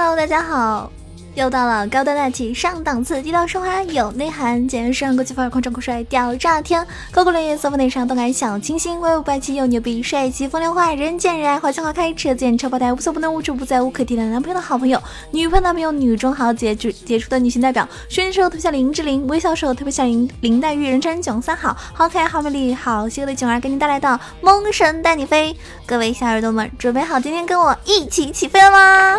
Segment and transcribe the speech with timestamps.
[0.00, 0.92] Hello，大家好。
[1.34, 24.08] 又到了高端大气上档次、低调奢华有内涵、简约时尚、国际范儿、狂拽酷帅、屌炸天、高贵烈焰、色风内伤、动感小清新、威武霸气又牛逼、帅气风流坏、人见人爱、花见花开、车见车爆胎、无所不能、无处不在、无可替代男朋友的好朋友、女朋友男朋友、女中豪杰、杰杰出的女性代表、选手特别像林志玲，微笑时候特别像林林黛玉，人称囧三好，好可爱、好美丽、好邪恶的囧儿给你带来的
[24.42, 25.52] 《梦神带你飞》。
[25.84, 29.18] 各位小耳朵们，准备好今天跟我一起起飞了吗？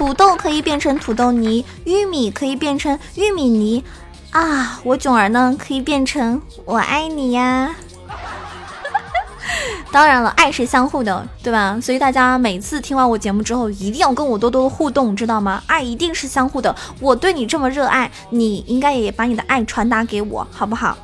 [0.00, 3.84] 土豆可以变成土豆泥，玉米可以变成玉米泥，
[4.30, 7.76] 啊，我囧儿呢可以变成我爱你呀。
[9.92, 11.78] 当然了，爱是相互的，对吧？
[11.82, 15.62] 所以大家每次听完我节目之后，一定要跟我多多互动，知道吗？
[15.66, 16.74] 爱一定是相互的。
[16.98, 20.96] 我对你这么热爱，你应该也把你的爱传达给我，好不好？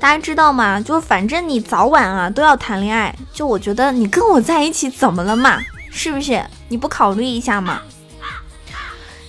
[0.00, 0.80] 大家知道吗？
[0.80, 5.60] 就反正你早晚啊都要谈恋爱，就我觉得你跟我在一起怎么了嘛？
[5.90, 6.42] 是不是？
[6.72, 7.82] 你不考虑一下吗？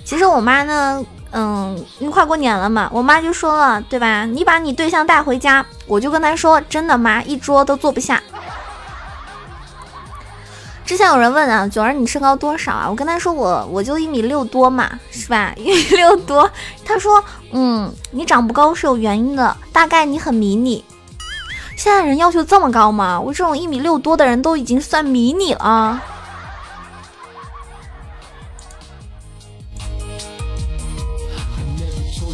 [0.05, 4.23] 其实我妈呢，嗯，因为快过年了嘛，我妈就说了，对吧？
[4.25, 8.23] 你把你对象带回家，我就跟她说，真的妈，一桌都坐不下。
[10.85, 12.87] 之前有人问啊，九儿你身高多少啊？
[12.89, 15.51] 我跟她说我我就一米六多嘛，是吧？
[15.59, 16.49] 一米六多。
[16.85, 17.21] 她说，
[17.51, 20.85] 嗯，你长不高是有原因的，大概你很迷你。
[21.75, 23.19] 现在人要求这么高吗？
[23.19, 26.01] 我这种一米六多的人都已经算迷你了。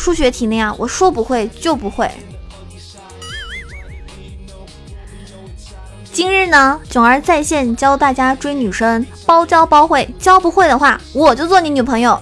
[0.00, 2.10] 数学题那样，我说不会就不会。
[6.10, 12.18] 今日呢，囧儿在线教大家追女生，包教包会，教不会的话，我就做你女朋友。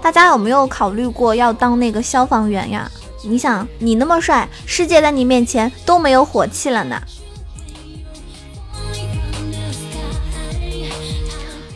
[0.00, 2.90] 大家有没有考虑过要当那个消防员呀？
[3.22, 6.98] 你想，你那么帅，世界在你面前都没有火气了呢。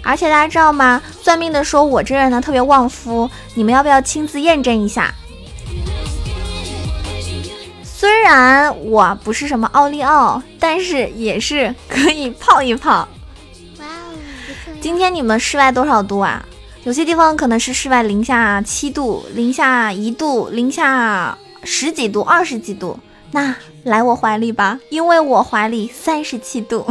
[0.06, 1.02] 而且大家知道吗？
[1.20, 5.12] 算命的说我这人呢特别旺夫，你们要不要亲自验证一下？
[7.82, 13.08] 虽然我不是什么奥利奥，但是也是可以泡一泡。
[13.80, 14.14] 哇哦！
[14.80, 16.44] 今天你们室外多少度啊？
[16.84, 22.96] 有些地方可能是室外零下七度、零下一度、零下十几度、二十几度。
[23.32, 23.52] 那
[23.82, 26.86] 来我怀里吧，因为我怀里三十七度。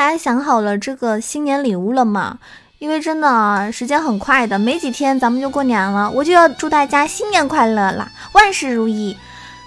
[0.00, 2.38] 大家想好了这个新年礼物了吗？
[2.78, 9.14] 因为真的啊，时间很快的，没几天咱们就过年了，我就要祝大家新年快乐啦，万事如意。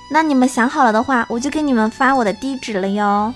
[0.09, 3.31] 那你们想好了的话，我就给你们发我的地址了哟。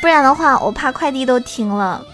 [0.00, 2.04] 不然的话，我怕快递都停了。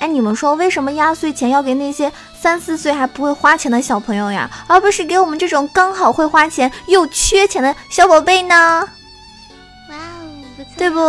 [0.00, 8.86] 哎，你们说为什么压岁钱要给那些三四岁还不会花钱的小朋友呀，而不是给我们这种刚好会花钱又缺钱的小宝贝呢？
[9.88, 11.00] 哇哦，不错，对不？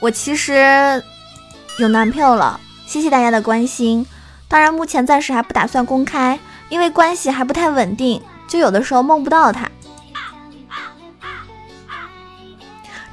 [0.00, 1.02] 我其实
[1.78, 4.06] 有男朋友了，谢谢大家的关心。
[4.48, 9.68] 当然，目前暂时还不打算公开，因为关系还不太稳定，就有的时候梦不到他。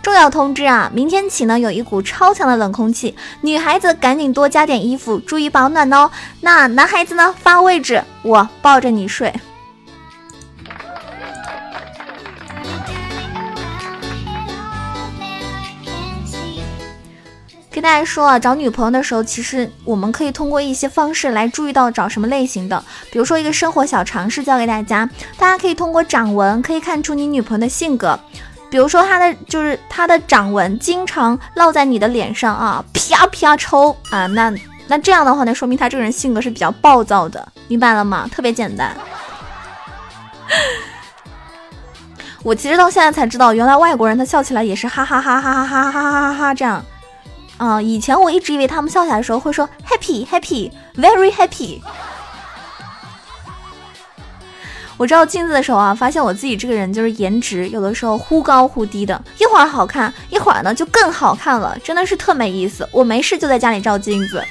[0.02, 6.12] 重要通知啊，明天起呢，有一股超强的冷空气，女孩子赶紧多加点衣服，注意保暖哦。
[6.42, 9.34] 那男孩子呢，发位置，我抱着你睡。
[17.74, 22.84] 跟大家说啊，找女朋友的时候，其实我们可以通过一些方式来注意到找什么类型的。
[23.12, 25.10] 比如说一个生活小常识教给大家，
[25.40, 28.18] 大家可以通过掌纹可以看出你女朋友的性格。
[28.70, 34.54] 比如说她的就是她的掌纹经常落在你的脸上啊，啪啪抽啊，那
[34.88, 38.30] 那这样的话，那说明她这个人性格是比较暴躁的，明白了吗？
[38.32, 38.96] 特别简单。
[42.44, 46.86] 我其实到现在才知道，原来外国人他笑起来也是哈哈哈哈哈哈哈哈哈哈这样。
[47.64, 51.80] 啊，以前我一直以为他们笑起来的时候会说 happy happy very happy。
[54.98, 62.86] 我照镜子的时候啊，发现我自己这个人就是颜值有的时候忽高忽低的，一会儿好看，一会儿呢就更好看了，真的是特没意思。
[62.92, 64.44] 我没事就在家里照镜子。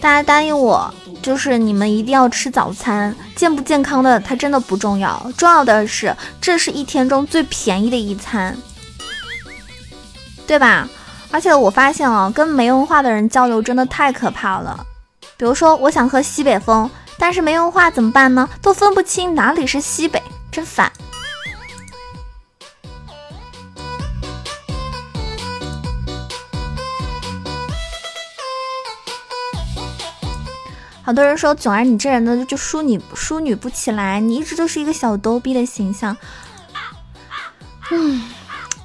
[0.00, 3.14] 大家答应我，就是你们一定要吃早餐。
[3.36, 8.56] 健不健康的，它真的不重要，重要的是这是一天中最便宜的一餐，
[10.46, 10.88] 对吧？
[11.30, 14.86] 而且我发现啊，跟没文化的人交流真的太可怕了。
[15.36, 18.48] 比如说，我想喝西北风，但是没文化怎么办呢？
[18.60, 20.90] 都分不清哪里是西北，真烦。
[31.10, 36.16] 好多人说囧儿，你这人呢就淑女淑女不起来，你一直都是一个小逗逼的形象。
[37.90, 38.30] 嗯，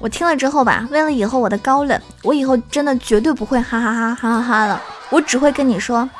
[0.00, 6.10] 我听了之后吧，为了以后我的高冷，我以后真的绝对不会哈哈哈哈哈哈了，我只会跟你说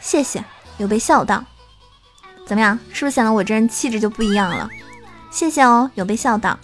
[0.00, 0.42] 谢谢，
[0.78, 1.44] 有被笑到。
[2.46, 4.66] 怎么样，是不是显得我这人气质就不一样了？
[5.30, 6.58] 谢谢哦，有被笑到。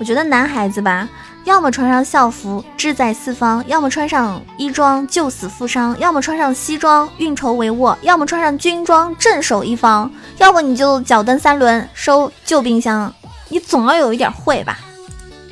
[0.00, 1.06] 我觉得男孩子吧，
[1.44, 13.12] 要么穿上校服志在四方，要么穿上衣装救死扶伤，要么穿上西装运筹帷幄，要么穿上军装镇守一方，要不你就脚蹬三轮收旧冰箱，
[13.50, 14.78] 你总要有一点会吧？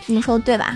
[0.07, 0.75] 你们说对吧？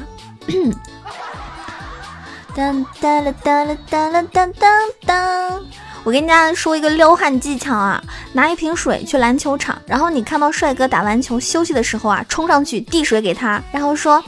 [2.54, 5.60] 当当了当了当了当当当。
[6.04, 8.02] 我跟大家说一个撩汉技巧啊，
[8.32, 14.22] 拿一瓶水去篮球场，然后你看到帅哥打完球休息的时候啊，冲上去递水给他，然后说：“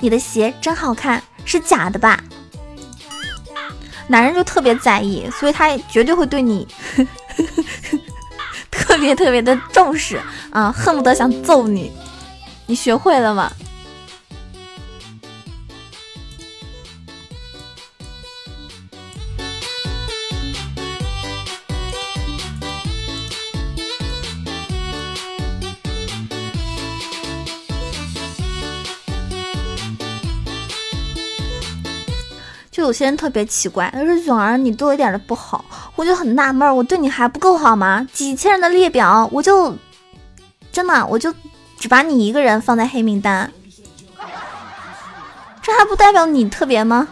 [0.00, 2.18] 你的鞋真好看，是假的吧？”
[4.08, 6.66] 男人就特别在意，所以他绝对会对你
[8.68, 11.92] 特别特别的重视啊，恨不得想揍你。
[12.66, 13.52] 你学会了吗？
[32.80, 35.62] 就有些人特别奇怪，他说：“囧儿，你对我一点都不好。”
[35.96, 38.08] 我就很纳闷，我对你还不够好吗？
[38.10, 39.76] 几千人的列表，我就
[40.72, 41.30] 真的我就
[41.78, 43.52] 只把你一个人放在黑名单，
[45.60, 47.08] 这还不代表你特别吗？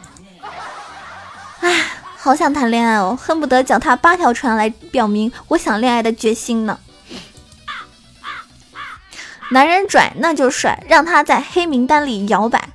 [1.61, 1.85] 唉，
[2.17, 6.79] 好想谈恋爱哦，恨不得脚踏八条船来表明我想恋爱的决心呢。
[9.50, 12.70] 男人拽那就甩，让他在黑名单里摇摆，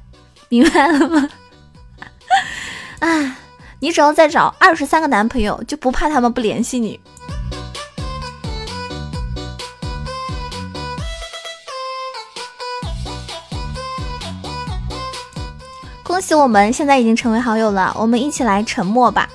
[0.50, 1.28] 明白了吗？
[3.04, 3.36] 哎，
[3.80, 6.98] 你只要再找二十三个男朋友，就不怕他们不联系你。
[16.02, 19.28] 恭喜我们现在已经成为好友了，我们一起来沉默吧。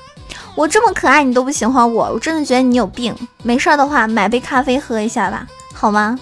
[0.55, 3.15] 我这么可爱，你都不喜欢我，我真的觉得你有病。
[3.43, 6.19] 没事的话，买杯咖啡喝一下吧，好吗？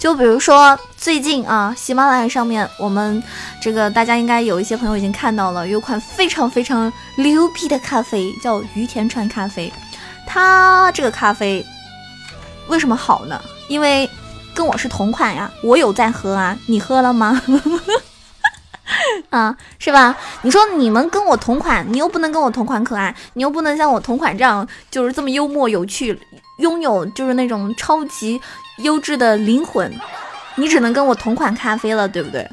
[0.00, 3.20] 就比如说最近啊，喜马拉雅上面，我们
[3.60, 9.72] 这个大家应该有一些朋友已经看到了，有款非常非常牛逼的咖啡，叫于田川咖啡。
[10.28, 11.66] 它这个咖啡
[12.68, 13.42] 为什么好呢？
[13.66, 14.08] 因为
[14.54, 17.42] 跟我是同款呀，我有在喝啊， 你喝了吗？
[19.30, 20.16] 啊，是吧？
[20.42, 26.16] 你说你们跟我同款，你又不能跟我同款可爱，你又不能像我同款这样就是这么幽默有趣，
[26.58, 28.40] 拥有就是那种超级。
[28.78, 29.94] 优质的灵魂，
[30.56, 32.48] 你只能跟我同款咖啡了，对不对？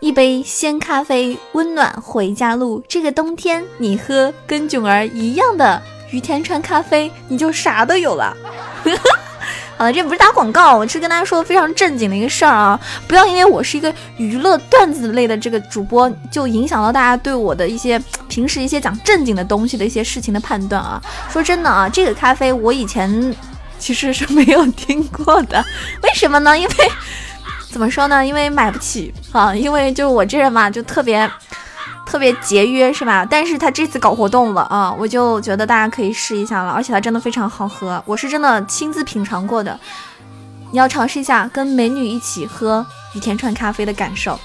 [0.00, 2.82] 一杯鲜咖啡，温暖回家路。
[2.88, 8.36] 这个冬天，你喝跟囧儿一样的于田川咖啡，你就啥都有了。
[9.78, 12.80] 好了，这不是打广告，我是跟大家说非常正经的一个事儿啊！
[13.06, 21.00] 不要因为我是一个娱乐段子类的这个主播，就影响到大家对我的一些平时一些讲正经的东西的一些事情的判断啊！
[21.30, 23.34] 说真的啊，这个咖啡我以前。
[23.82, 25.62] 其实是没有听过的，
[26.04, 26.56] 为什么呢？
[26.56, 26.74] 因为
[27.68, 28.24] 怎么说呢？
[28.24, 29.52] 因为买不起啊！
[29.52, 31.28] 因为就我这人嘛，就特别
[32.06, 33.26] 特别节约，是吧？
[33.28, 39.76] 但是他这次搞活动了啊，我就觉得大家可以试一下了，而且它真的非常好喝，我是真的亲自品尝过的。
[40.70, 44.38] 你要尝试一下跟美女一起喝雨田川咖啡的感受。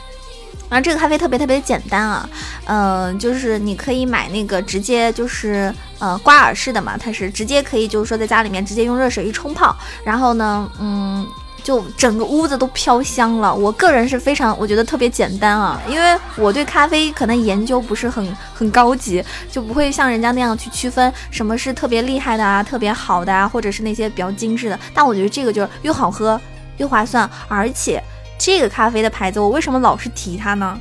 [0.70, 2.30] 然后这个咖啡特别特别简单啊，
[2.66, 11.26] 嗯，就是你可以买那个直接就是呃挂耳式的嘛，它是直接可以就是说在家里面直接用热水一冲泡，然后呢，嗯，
[11.64, 13.56] 就整个屋子都飘香了。
[13.56, 24.78] 我个人是非常我觉得特别简单啊，因为我对咖啡可能研究不是很很高级，就不会像人家那样去区分什么是特别厉害的啊，特别好的啊，或者是那些比较精致的。
[24.94, 26.40] 但我觉得这个就是又好喝
[26.76, 28.04] 又划算，而且。
[28.38, 30.80] 这个咖啡的牌子，我为什么老是提它呢？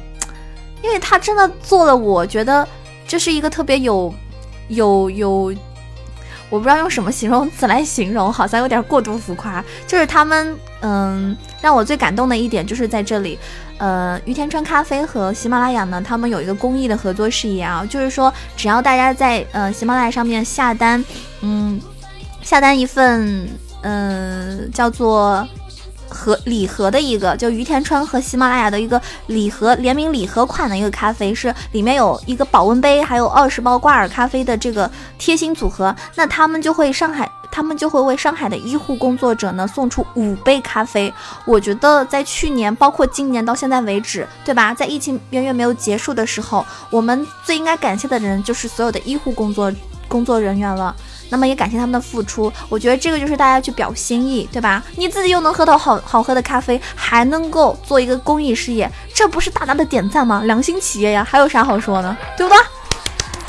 [0.82, 2.66] 因为它真的做了，我觉得
[3.08, 4.14] 这是一个特别有、
[4.68, 5.54] 有、有，
[6.50, 9.64] 我不知道用什么形容词来形容，好像有点过度浮夸。
[9.86, 13.38] 就是他们，嗯，让我最感动的一点就是在这里，
[13.78, 21.02] 呃，于田川咖啡和喜马拉雅呢，他们有一个公益的合作事业啊，就是说只要大家在呃喜马拉雅上面下单，
[21.40, 21.80] 嗯，
[22.42, 23.48] 下单一份，
[23.80, 25.44] 嗯，叫做。
[26.16, 35.94] 盒礼盒的一个，就于田川和喜马拉雅的一个礼盒联名礼盒款的一个咖啡，是里面有一个保温杯，还有二十包挂耳咖啡的这个贴心组合。
[36.14, 41.12] 那他们就会上海，他们就会为上海的医护工作者呢送出五杯咖啡。
[41.44, 44.72] 我觉得在去年，包括今年到现在为止，对吧？
[44.72, 49.70] 在疫情远远没有结束的时候，我们最应该感谢的人就是所有的医护工作
[50.08, 50.94] 工作人员了。
[51.28, 54.82] 那么也感谢他们的付出，我觉得这个就是大家去表心意，对吧？
[54.96, 60.42] 你自己又能喝到好好喝的咖啡，还能够做一个公益事业，这不是大大的点赞吗？
[60.44, 62.58] 良心企业呀，还有啥好说的，对不对？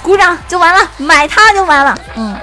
[0.03, 2.37] 鼓掌就完了，买它就完了，嗯。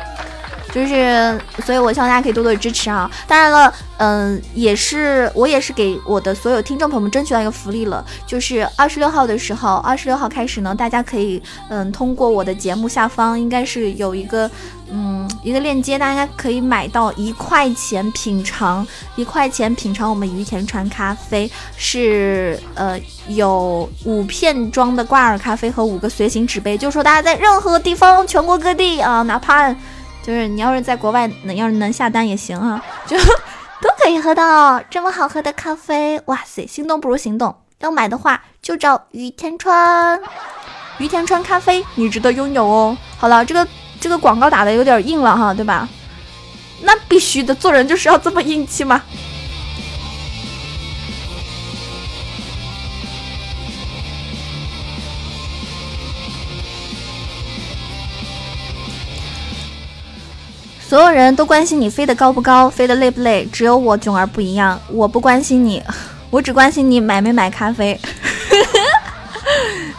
[0.73, 3.09] 就是，所以我希望大家可以多多支持啊！
[3.29, 14.51] 当然了，嗯，也是我也是给我的所有听众朋友们争取到一个福利了，就是二十六号的时候，二十六号开始呢，大家可以嗯通过我的节目下方应该是有一个
[14.91, 18.85] 嗯一个链接，大家可以买到一块钱品尝
[19.15, 22.99] 一块钱品尝我们于田川咖啡，是呃
[23.29, 29.73] 有五片装的挂耳咖啡和五个随行纸杯，就说大家在任何地方，全国各地啊，哪怕。
[30.27, 36.19] 就是你要是在国外，能要是能下单也行啊， 就都可以喝到这么好喝的咖啡。
[36.25, 40.19] 哇塞，心动不如行动，要买的话就找于田川，
[40.97, 42.97] 于田川咖啡，你值得拥有哦。
[43.19, 43.69] 好了，这个
[44.05, 45.89] 这个广告打的有点硬了哈，对吧？
[46.83, 49.01] 那必须的，做人就是要这么硬气嘛。
[60.87, 65.83] 所有人都关心你飞得高不高，飞得累不累，只有我囧儿不一样，我不关心你，
[66.29, 67.99] 我只关心你买没买咖啡。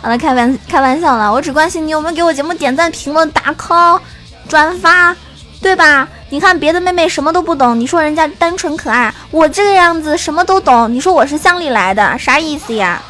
[0.05, 3.99] 好了，开玩开玩笑了，我只关心你有没有给我节目点赞、评论、打 call、
[4.47, 5.15] 转发，
[5.59, 6.07] 对吧？
[6.29, 13.01] 你看别的妹妹什么都不懂，你说人家单纯可爱，我这个样子什么都懂，你说我是乡里来的，啥意思呀？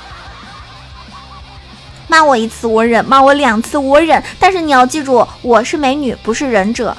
[2.07, 6.95] 骂我一次我忍，骂我两次我忍，但是你要记住，我是美女，不是忍者。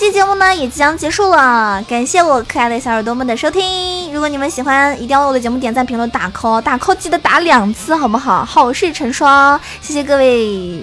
[0.00, 4.10] 这期节目呢也即将结束了，感谢我可爱的小耳朵们的收听。
[4.14, 8.42] 如果你们喜欢，一定要为我的节目点赞、评论、打 call，打 call 记得打两次，好不好？
[8.42, 10.82] 好事成双，谢谢各位，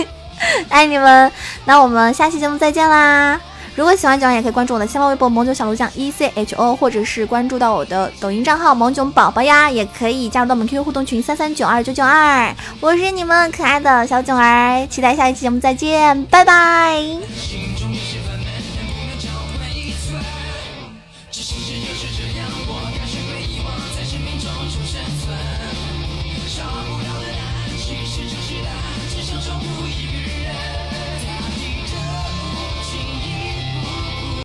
[0.70, 1.30] 爱你们。
[1.66, 3.38] 那我们下期节目再见啦！
[3.74, 12.56] 如果喜欢九儿，也可以关注我的新浪微博“萌囧小鹿酱 E C H O”，或者是关注到我的抖音账号“萌囧宝宝”呀，也可以加入到我们 QQ 互动群三三九二九九二。
[12.80, 16.98] 我是你们可爱的小囧儿，期待下一期节目再见，拜拜。